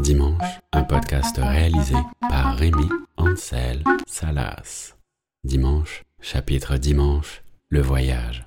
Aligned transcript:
Dimanche, 0.00 0.60
un 0.72 0.82
podcast 0.82 1.38
réalisé 1.38 1.94
par 2.20 2.56
Rémi 2.56 2.86
Ansel 3.16 3.82
Salas. 4.06 4.94
Dimanche, 5.44 6.02
chapitre 6.20 6.76
Dimanche, 6.76 7.42
le 7.70 7.80
voyage. 7.80 8.46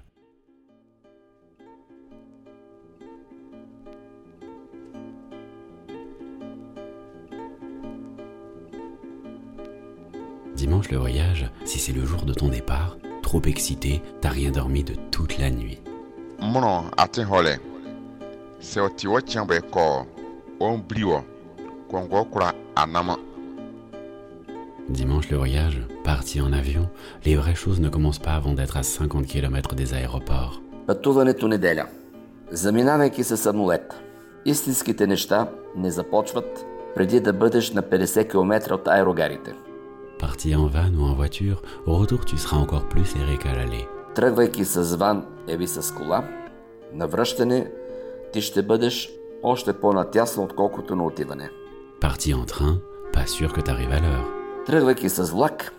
Dimanche 10.56 10.92
le 10.92 10.98
voyage, 10.98 11.50
si 11.66 11.80
c'est 11.80 11.94
le 11.94 12.06
jour 12.06 12.24
de 12.26 12.34
ton 12.34 12.50
départ, 12.50 12.98
trop 13.24 13.42
excité, 13.44 14.04
t'as 14.22 14.30
rien 14.30 14.52
dormi 14.52 14.84
de 14.84 14.94
toute 15.12 15.40
la 15.40 15.50
nuit 15.50 15.80
mụnụ 18.57 18.63
atịghọle 18.63 18.63
sɛ 18.63 18.81
ɔte 18.81 19.07
wɔkyɛn 19.09 19.47
bɛ 19.47 19.61
kɔ 19.71 20.07
ɔmbri 20.61 21.05
wɔ 21.05 21.23
kɔnkɔ 21.91 22.31
kura 22.31 22.55
anama 22.77 23.17
Dimanche 24.89 25.31
le 25.31 25.37
voyage, 25.39 25.81
parti 26.05 26.41
en 26.41 26.53
avion, 26.53 26.91
les 27.25 27.37
vraies 27.37 27.55
choses 27.55 27.81
ne 27.81 27.89
commencent 27.89 28.19
pas 28.19 28.35
avant 28.35 28.53
d'être 28.53 28.77
à 28.77 28.83
50 28.83 29.27
km 29.27 29.75
des 29.75 29.95
aéroports. 29.95 30.61
Пътуването 30.87 31.49
неделя. 31.49 31.87
Заминавайки 32.51 33.25
със 33.25 33.41
самолет. 33.41 33.95
Истинските 34.45 35.07
неща 35.07 35.49
не 35.77 35.91
започват 35.91 36.65
преди 36.95 37.21
да 37.21 37.33
бъдеш 37.33 37.73
на 37.73 37.83
50 37.83 38.31
км 38.31 38.75
от 38.75 38.89
аерогарите. 38.89 39.55
Parti 40.19 40.55
en 40.55 40.69
van 40.69 40.95
ou 40.99 41.05
en 41.05 41.15
voiture, 41.15 41.63
au 41.87 41.95
retour 41.95 42.25
tu 42.25 42.37
seras 42.37 42.59
encore 42.65 42.89
plus 42.89 43.07
serré 43.07 43.37
qu'à 43.39 43.53
l'aller. 43.55 43.87
Тръгвайки 44.15 44.65
с 44.65 44.97
ван 44.97 45.25
или 45.49 45.67
с 45.67 45.95
кола, 45.95 46.25
на 46.93 47.07
връщане 47.07 47.67
Ти 48.38 48.42
ще 48.42 48.62
бъдеш 48.62 49.10
още 49.44 49.74
по-натясно, 49.74 50.44
отколкото 50.44 50.96
на 50.96 51.06
отиване. 51.06 51.50
Parti 52.02 52.36
en 52.36 52.46
train, 52.46 52.76
pas 53.14 53.26
sûr 53.26 53.54
que 53.54 53.62
t'arrives 53.62 53.94
à 53.98 54.02
l'heure. 54.02 54.26
Тръгвайки 54.66 55.10
с 55.10 55.32
влак, 55.32 55.74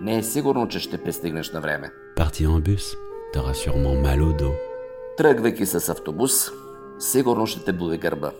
не 0.00 0.18
е 0.18 0.22
сигурно, 0.22 0.68
че 0.68 0.80
ще 0.80 1.02
пристигнеш 1.02 1.52
на 1.52 1.60
време. 1.60 1.90
Parti 2.16 2.46
en 2.46 2.60
bus, 2.60 2.96
t'auras 3.34 3.54
sûrement 3.54 4.02
mal 4.06 4.20
au 4.20 4.42
dos. 4.42 4.54
Тръгвайки 5.16 5.66
с 5.66 5.88
автобус, 5.88 6.50
сигурно 6.98 7.46
ще 7.46 7.64
те 7.64 7.72
боли 7.72 7.98
гърба. 7.98 8.32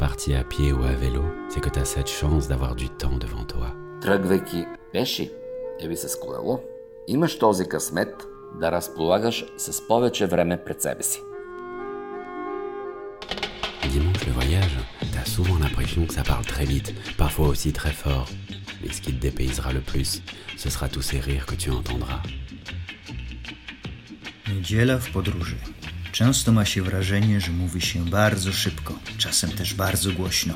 Parti 0.00 0.30
à 0.40 0.44
pied 0.52 0.72
ou 0.72 0.80
à 0.92 0.94
vélo, 1.04 1.24
c'est 1.50 1.62
que 1.64 1.70
t'as 1.76 1.88
cette 1.94 2.12
chance 2.20 2.44
d'avoir 2.50 2.74
du 2.74 2.88
temps 2.88 3.18
devant 3.24 3.46
toi. 3.54 3.68
Тръгвайки 4.02 4.66
пеши 4.92 5.32
или 5.80 5.96
с 5.96 6.20
колело, 6.20 6.60
имаш 7.06 7.38
този 7.38 7.64
късмет 7.64 8.28
да 8.60 8.72
разполагаш 8.72 9.46
с 9.56 9.88
повече 9.88 10.26
време 10.26 10.64
пред 10.64 10.82
себе 10.82 11.02
си. 11.02 11.22
T'as 15.18 15.30
souvent 15.30 15.58
l'impression 15.58 16.06
que 16.06 16.14
ça 16.14 16.22
parle 16.22 16.44
très 16.44 16.64
vite, 16.64 16.94
parfois 17.16 17.48
aussi 17.48 17.72
très 17.72 17.92
fort. 17.92 18.28
Mais 18.80 18.92
ce 18.92 19.00
qui 19.00 19.12
te 19.12 19.20
dépaysera 19.20 19.72
le 19.72 19.80
plus, 19.80 20.22
ce 20.56 20.70
sera 20.70 20.88
tous 20.88 21.02
ces 21.02 21.18
rires 21.20 21.46
que 21.46 21.56
tu 21.56 21.70
entendras. 21.70 22.22
Niedziela 24.48 24.98
w 24.98 25.10
podróży. 25.10 25.56
Często 26.12 26.52
ma 26.52 26.64
się 26.64 26.82
wrażenie, 26.82 27.40
że 27.40 27.52
mówi 27.52 27.80
się 27.80 28.04
bardzo 28.04 28.52
szybko, 28.52 28.98
czasem 29.18 29.50
też 29.50 29.74
bardzo 29.74 30.12
głośno. 30.12 30.54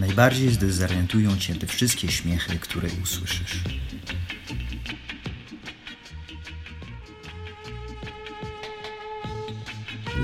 Najbardziej 0.00 0.50
zdezorientują 0.50 1.38
cię 1.38 1.54
te 1.54 1.66
wszystkie 1.66 2.08
śmiechy, 2.08 2.58
które 2.58 2.88
usłyszysz. 3.02 3.62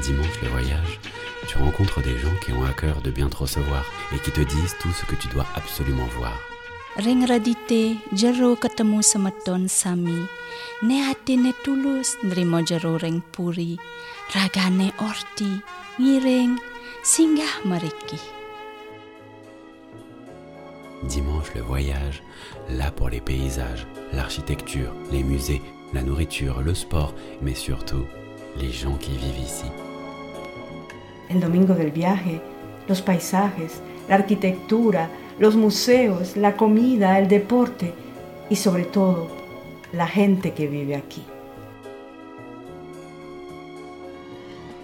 Dimanche 0.02 0.42
le 0.42 0.50
voyage, 0.50 1.13
tu 1.46 1.58
rencontres 1.58 2.02
des 2.02 2.18
gens 2.18 2.34
qui 2.44 2.52
ont 2.52 2.64
à 2.64 2.72
cœur 2.72 3.00
de 3.02 3.10
bien 3.10 3.28
te 3.28 3.36
recevoir 3.36 3.84
et 4.14 4.18
qui 4.18 4.30
te 4.30 4.40
disent 4.40 4.76
tout 4.80 4.92
ce 4.92 5.04
que 5.06 5.14
tu 5.14 5.28
dois 5.28 5.46
absolument 5.54 6.06
voir. 6.16 6.38
Ketemu 8.60 9.02
Sami. 9.68 10.26
Ne 10.82 11.52
tulus, 11.64 12.16
puri. 13.32 13.78
Ragane 14.32 14.92
orti, 14.98 15.60
ngiring, 15.98 16.56
singgah. 17.02 17.42
Dimanche 21.02 21.54
le 21.54 21.60
voyage, 21.60 22.22
là 22.70 22.90
pour 22.90 23.10
les 23.10 23.20
paysages, 23.20 23.86
l'architecture, 24.12 24.94
les 25.10 25.22
musées, 25.22 25.60
la 25.92 26.02
nourriture, 26.02 26.62
le 26.62 26.74
sport, 26.74 27.12
mais 27.42 27.54
surtout 27.54 28.06
les 28.56 28.70
gens 28.70 28.96
qui 28.96 29.10
vivent 29.10 29.44
ici. 29.44 29.66
El 31.28 31.40
domingo 31.40 31.74
del 31.74 31.90
viaje, 31.90 32.40
los 32.88 33.02
paisajes, 33.02 33.80
la 34.08 34.16
arquitectura, 34.16 35.08
los 35.38 35.56
museos, 35.56 36.36
la 36.36 36.56
comida, 36.56 37.18
el 37.18 37.28
deporte 37.28 37.92
y 38.50 38.56
sobre 38.56 38.84
todo 38.84 39.28
la 39.92 40.06
gente 40.06 40.52
que 40.52 40.66
vive 40.66 40.96
aquí. 40.96 41.22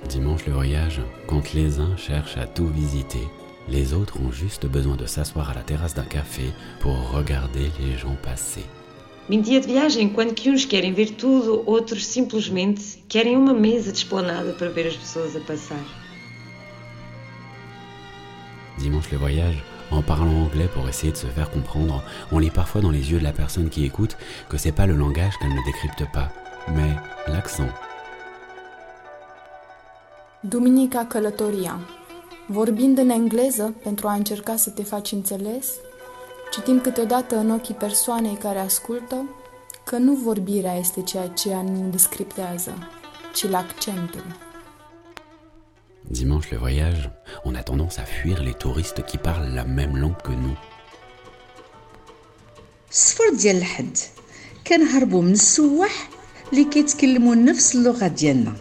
Dimanche 0.09 0.47
le 0.47 0.55
voyage, 0.55 1.01
quand 1.29 1.55
les 1.55 1.79
uns 1.79 1.97
cherchent 1.97 2.37
à 2.37 2.47
tout 2.47 2.67
visiter, 2.67 3.29
les 3.69 3.93
autres 3.93 4.19
ont 4.21 4.33
juste 4.33 4.67
besoin 4.67 4.97
de 4.97 5.07
s'asseoir 5.07 5.51
à 5.51 5.55
la 5.55 5.63
terrasse 5.63 5.95
d'un 5.95 6.03
café 6.03 6.51
pour 6.81 7.13
regarder 7.13 7.71
les 7.79 7.97
gens 7.97 8.17
passer. 8.21 8.65
Em 9.31 9.41
dia 9.41 9.61
de 9.61 9.69
viagem, 9.69 10.09
quando 10.09 10.35
que 10.35 10.51
uns 10.51 10.65
querem 10.65 10.93
ver 10.93 11.13
tudo, 11.13 11.63
outros 11.65 12.05
simplesmente 12.05 13.05
querem 13.09 13.37
uma 13.37 13.55
mesa 13.55 13.93
de 13.93 13.99
esplanada 13.99 14.53
para 14.55 14.69
ver 14.71 14.89
as 14.89 14.97
pessoas 14.97 15.37
a 15.37 15.41
passar. 15.41 16.00
Dimanche 18.81 19.11
le 19.11 19.19
voyage, 19.19 19.63
en 19.91 20.01
parlant 20.01 20.45
anglais 20.45 20.69
pour 20.73 20.89
essayer 20.89 21.13
de 21.13 21.17
se 21.19 21.27
faire 21.27 21.51
comprendre, 21.51 22.03
on 22.33 22.39
lit 22.39 22.51
parfois 22.51 22.81
dans 22.81 22.91
les 22.91 23.11
yeux 23.11 23.19
de 23.19 23.25
la 23.25 23.33
personne 23.33 23.69
qui 23.69 23.85
écoute 23.85 24.17
que 24.49 24.57
c'est 24.57 24.73
pas 24.73 24.87
le 24.87 24.97
langage 24.97 25.35
qu'elle 25.39 25.55
ne 25.55 25.65
décrypte 25.67 26.11
pas, 26.13 26.31
mais 26.75 26.97
l'accent. 27.27 27.69
Duminica 30.43 31.05
Călătoria 31.05 31.79
Vorbind 32.47 32.99
în 32.99 33.09
engleză 33.09 33.75
pentru 33.83 34.09
a 34.09 34.13
încerca 34.13 34.57
să 34.57 34.71
te 34.71 34.83
faci 34.83 35.13
înțeles, 35.13 35.75
citim 36.51 36.81
câteodată 36.81 37.37
în 37.37 37.51
ochii 37.51 37.75
persoanei 37.75 38.35
care 38.35 38.59
ascultă 38.59 39.29
că 39.85 39.97
nu 39.97 40.15
vorbirea 40.15 40.75
este 40.75 41.03
ceea 41.03 41.29
ce 41.29 41.51
ea 41.51 41.63
nu 41.63 41.89
descriptează, 41.91 42.75
ci 43.35 43.49
l'accentul. 43.49 44.25
Dimanche 46.03 46.49
le 46.51 46.57
voyage, 46.57 47.20
on 47.44 47.56
a 47.56 47.64
tendance 47.64 48.00
à 48.00 48.06
fuir 48.06 48.44
les 48.44 48.54
touristes 48.54 49.06
qui 49.06 49.18
parlent 49.18 49.54
la 49.54 49.66
même 49.66 49.98
langue 49.98 50.22
que 50.24 50.32
nous. 50.32 50.56
السفر 52.92 53.24
ديال 53.38 53.58
الحد 53.58 53.98
كنهربوا 54.68 55.22
من 55.22 55.32
السواح 55.32 56.10
اللي 56.54 56.64
كيتكلموا 56.64 57.36
نفس 57.36 57.76
اللغه 57.76 58.08
ديالنا 58.08 58.54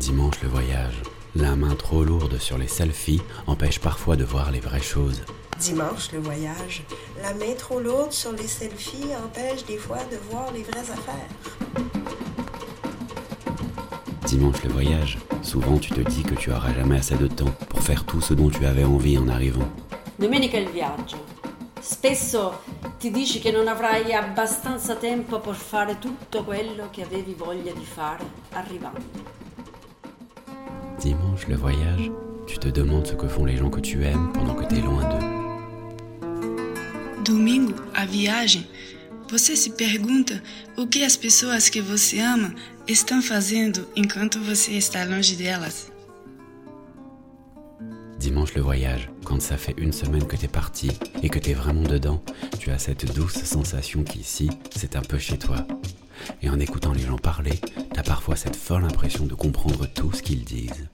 Dimanche 0.00 0.40
le 0.42 0.48
voyage, 0.48 0.98
la 1.34 1.56
main 1.56 1.74
trop 1.74 2.04
lourde 2.04 2.38
sur 2.38 2.56
les 2.56 2.68
selfies 2.68 3.20
empêche 3.46 3.80
parfois 3.80 4.16
de 4.16 4.24
voir 4.24 4.50
les 4.52 4.60
vraies 4.60 4.88
choses. 4.94 5.22
Dimanche, 5.58 6.12
le 6.12 6.20
voyage. 6.20 6.82
La 7.20 7.34
main 7.34 7.54
trop 7.58 7.80
lourde 7.80 8.12
sur 8.12 8.32
les 8.32 8.46
selfies 8.46 9.10
empêche 9.24 9.64
des 9.66 9.76
fois 9.76 10.02
de 10.12 10.18
voir 10.30 10.52
les 10.52 10.62
vraies 10.62 10.90
affaires. 10.96 11.30
Dimanche 14.33 14.63
le 14.63 14.71
voyage, 14.71 15.19
souvent 15.43 15.77
tu 15.77 15.93
te 15.93 16.01
dis 16.01 16.23
que 16.23 16.33
tu 16.33 16.51
auras 16.51 16.73
jamais 16.73 16.97
assez 16.97 17.15
de 17.15 17.27
temps 17.27 17.53
pour 17.69 17.81
faire 17.81 18.03
tout 18.03 18.19
ce 18.19 18.33
dont 18.33 18.49
tu 18.49 18.65
avais 18.65 18.83
envie 18.83 19.15
en 19.15 19.27
arrivant. 19.27 19.71
Domenica 20.17 20.57
il 20.57 20.69
viaggio. 20.69 21.23
Spesso 21.79 22.63
ti 22.97 23.11
dici 23.11 23.39
che 23.39 23.51
non 23.51 23.67
avrai 23.67 24.11
abbastanza 24.11 24.95
tempo 24.95 25.39
per 25.39 25.53
fare 25.53 25.99
tutto 25.99 26.43
quello 26.43 26.89
che 26.89 27.03
avevi 27.03 27.35
voglia 27.37 27.73
di 27.73 27.85
fare 27.85 28.23
arrivando. 28.53 29.03
Dimanche 30.99 31.45
le 31.49 31.55
voyage, 31.55 32.11
tu 32.47 32.57
te 32.57 32.71
demandes 32.71 33.09
ce 33.09 33.15
que 33.15 33.27
font 33.27 33.45
les 33.45 33.55
gens 33.55 33.69
que 33.69 33.81
tu 33.81 34.03
aimes 34.03 34.31
pendant 34.33 34.55
que 34.55 34.65
tu 34.65 34.77
es 34.77 34.81
loin 34.81 35.07
d'eux. 35.09 35.25
Domingo, 37.23 37.75
a 37.93 38.05
viagem, 38.07 38.65
você 39.29 39.55
se 39.55 39.71
pergunta 39.71 40.41
o 40.75 40.85
que 40.87 41.03
as 41.03 41.15
pessoas 41.15 41.69
que 41.69 41.81
você 41.81 42.19
ama? 42.19 42.53
Estão 42.87 43.21
fazendo 43.21 43.87
enquanto 43.95 44.39
você 44.41 44.73
está 44.73 45.03
longe 45.05 45.35
delas? 45.35 45.91
Dimanche 48.17 48.55
le 48.55 48.61
voyage, 48.61 49.09
quand 49.25 49.41
ça 49.41 49.57
fait 49.57 49.75
une 49.77 49.91
semaine 49.91 50.25
que 50.27 50.35
t'es 50.35 50.47
parti 50.47 50.91
et 51.21 51.29
que 51.29 51.39
t'es 51.39 51.53
vraiment 51.53 51.83
dedans, 51.83 52.21
tu 52.59 52.71
as 52.71 52.79
cette 52.79 53.13
douce 53.13 53.43
sensation 53.43 54.03
qu'ici, 54.03 54.49
c'est 54.75 54.95
un 54.95 55.01
peu 55.01 55.17
chez 55.17 55.37
toi. 55.37 55.57
Et 56.41 56.49
en 56.49 56.59
écoutant 56.59 56.93
les 56.93 57.01
gens 57.01 57.17
parler, 57.17 57.59
t'as 57.93 58.03
parfois 58.03 58.35
cette 58.35 58.55
folle 58.55 58.85
impression 58.85 59.25
de 59.25 59.33
comprendre 59.33 59.85
tout 59.87 60.11
ce 60.13 60.21
qu'ils 60.21 60.45
disent. 60.45 60.87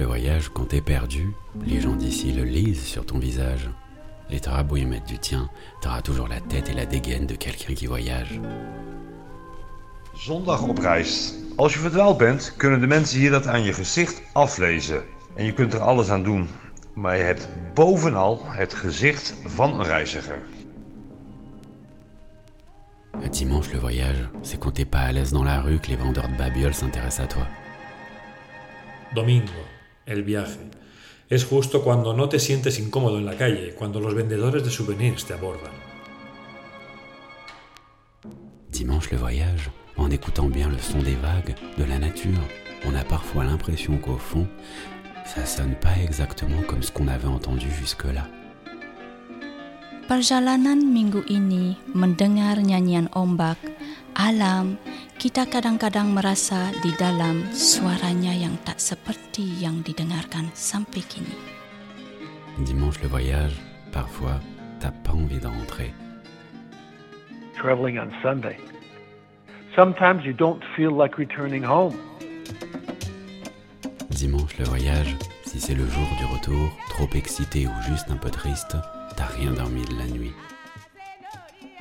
Le 0.00 0.06
voyage, 0.06 0.48
quand 0.48 0.66
t'es 0.66 0.80
perdu, 0.80 1.34
les 1.64 1.80
gens 1.80 1.94
d'ici 1.94 2.32
le 2.32 2.42
lisent 2.42 2.82
sur 2.82 3.06
ton 3.06 3.18
visage. 3.18 3.70
Et 4.30 4.40
t'auras 4.40 4.64
beau 4.64 4.76
y 4.76 4.84
mettre 4.84 5.06
du 5.06 5.18
tien, 5.18 5.48
t'auras 5.80 6.02
toujours 6.02 6.26
la 6.26 6.40
tête 6.40 6.68
et 6.68 6.72
la 6.72 6.86
dégaine 6.86 7.26
de 7.26 7.36
quelqu'un 7.36 7.74
qui 7.74 7.86
voyage. 7.86 8.40
Zondag 10.16 10.62
op 10.62 10.78
reis. 10.78 11.34
Als 11.56 11.72
je 11.74 11.78
verdwaald 11.78 12.18
bent, 12.18 12.54
kunnen 12.56 12.80
de 12.80 12.86
mensen 12.86 13.18
hier 13.18 13.30
dat 13.30 13.46
aan 13.46 13.62
je 13.62 13.72
gezicht 13.72 14.22
aflezen. 14.32 15.02
En 15.34 15.44
je 15.44 15.52
kunt 15.52 15.74
er 15.74 15.80
alles 15.80 16.10
aan 16.10 16.22
doen. 16.22 16.48
Maar 16.94 17.16
je 17.16 17.22
hebt 17.22 17.48
bovenal 17.74 18.40
het 18.46 18.74
gezicht 18.74 19.34
van 19.44 19.80
een 19.80 19.86
reiziger. 19.86 20.38
Dimanche 23.34 23.72
le 23.72 23.80
voyage, 23.80 24.28
c'est 24.42 24.58
quand 24.58 24.74
t'es 24.74 24.84
pas 24.84 25.08
à 25.08 25.12
l'aise 25.12 25.32
dans 25.32 25.44
la 25.44 25.60
rue 25.60 25.80
que 25.80 25.88
les 25.88 25.96
vendeurs 25.96 26.28
de 26.28 26.36
babioles 26.36 26.74
s'intéressent 26.74 27.24
à 27.24 27.26
toi. 27.26 27.46
Domingo, 29.12 29.52
el 30.06 30.22
viaje. 30.22 30.58
Es 31.28 31.44
justo 31.44 31.82
cuando 31.82 32.14
no 32.14 32.28
te 32.28 32.38
sientes 32.38 32.78
incómodo 32.78 33.18
en 33.18 33.26
la 33.26 33.36
calle, 33.36 33.74
cuando 33.74 34.00
los 34.00 34.14
vendedores 34.14 34.62
de 34.62 34.70
souvenirs 34.70 35.24
te 35.24 35.34
abordan. 35.34 35.72
Dimanche 38.70 39.10
le 39.12 39.18
voyage, 39.18 39.70
en 39.96 40.10
écoutant 40.10 40.48
bien 40.48 40.68
le 40.68 40.78
son 40.78 41.02
des 41.02 41.16
vagues, 41.16 41.54
de 41.78 41.84
la 41.84 41.98
nature, 41.98 42.46
on 42.86 42.94
a 42.94 43.04
parfois 43.04 43.44
l'impression 43.44 43.96
qu'au 43.98 44.18
fond, 44.18 44.46
ça 45.24 45.46
sonne 45.46 45.74
pas 45.76 45.96
exactement 46.02 46.60
comme 46.66 46.82
ce 46.82 46.92
qu'on 46.92 47.08
avait 47.08 47.28
entendu 47.28 47.70
jusque-là. 47.70 48.28
Perjalanan 50.08 50.84
minggu 50.84 51.24
ini 51.32 51.78
mendengar 51.94 52.60
nyanyian 52.60 53.08
ombak, 53.14 53.56
alam, 54.14 54.76
kita 55.18 55.46
kadang-kadang 55.46 56.10
merasa 56.10 56.74
di 56.82 56.90
dalam 56.98 57.46
suaranya 57.54 58.34
yang 58.34 58.58
tak 58.66 58.82
seperti 58.82 59.46
yang 59.62 59.80
didengarkan 59.86 60.50
sampai 60.52 61.00
kini. 61.06 61.34
Dimanche 62.62 63.02
le 63.02 63.08
voyage, 63.08 63.56
parfois, 63.90 64.38
t'as 64.78 64.94
pas 65.02 65.14
envie 65.14 65.38
de 65.38 65.46
rentrer. 65.46 65.90
Traveling 67.58 67.98
on 67.98 68.10
Sunday. 68.22 68.58
Sometimes 69.74 70.22
you 70.24 70.32
don't 70.32 70.62
feel 70.76 70.94
like 70.94 71.18
returning 71.18 71.62
home. 71.62 71.94
Dimanche 74.10 74.58
le 74.58 74.66
voyage, 74.66 75.16
si 75.44 75.58
c'est 75.58 75.74
le 75.74 75.86
jour 75.86 76.08
du 76.18 76.24
retour, 76.26 76.70
trop 76.90 77.08
excité 77.14 77.66
ou 77.66 77.74
juste 77.90 78.06
un 78.10 78.16
peu 78.16 78.30
triste, 78.30 78.76
t'as 79.16 79.30
rien 79.38 79.52
dormi 79.52 79.82
de 79.84 79.98
la 79.98 80.06
nuit. 80.06 80.34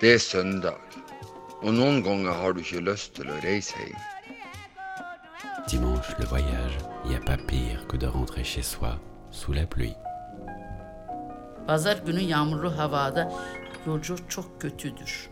Er 0.03 0.19
søndag, 0.19 0.75
og 1.63 1.73
noen 1.73 2.03
ganger 2.03 2.31
har 2.31 2.53
du 2.53 2.59
ikke 2.59 2.83
lyst 2.83 3.15
til 3.15 3.29
å 3.31 3.39
reise 3.43 3.75
hjem. 3.79 3.99
Dimanche 5.69 6.15
le 6.19 6.25
voyage, 6.25 6.77
y 7.09 7.15
a 7.15 7.19
pas 7.19 7.37
pire 7.37 7.87
que 7.87 7.97
de 7.97 8.07
rentrer 8.07 8.43
chez 8.43 8.63
soi 8.63 8.99
sous 9.31 9.53
la 9.53 9.65
pluie. 9.65 9.95
Pazar 11.67 11.97
günü 12.05 12.21
yağmurlu 12.21 12.77
havada 12.77 13.31
yolcu 13.87 14.15
çok 14.29 14.61
kötüdür. 14.61 15.29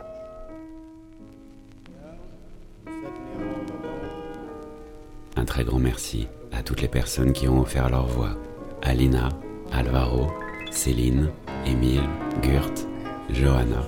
Un 5.36 5.44
très 5.44 5.64
grand 5.64 5.82
merci 5.82 6.28
à 6.52 6.62
toutes 6.62 6.80
les 6.82 6.88
personnes 6.88 7.32
qui 7.32 7.48
ont 7.48 7.60
offert 7.60 7.90
leur 7.90 8.06
voix. 8.06 8.34
Alina, 8.82 9.28
Alvaro, 9.72 10.30
Céline, 10.70 11.30
Émile, 11.66 12.08
Gurt, 12.42 12.86
Johanna, 13.30 13.82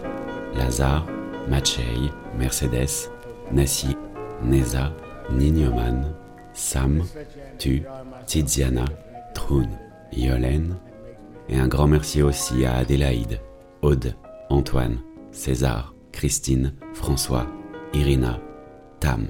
Lazare, 0.57 1.14
Machei, 1.49 2.11
Mercedes, 2.39 3.11
Nassi, 3.53 3.97
Neza, 4.43 4.93
Nignoman, 5.31 6.15
Sam, 6.53 7.03
Tu, 7.59 7.83
Tiziana, 8.27 8.85
Trun, 9.35 9.69
Yolène, 10.13 10.77
et 11.49 11.59
un 11.59 11.69
grand 11.69 11.87
merci 11.87 12.23
aussi 12.23 12.65
à 12.65 12.77
Adélaïde, 12.77 13.41
Aude, 13.83 14.15
Antoine, 14.49 14.99
César, 15.33 15.95
Christine, 16.13 16.75
François, 16.93 17.47
Irina, 17.93 18.39
Tam. 19.01 19.27